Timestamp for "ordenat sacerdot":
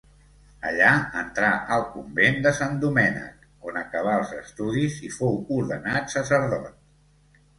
5.59-6.73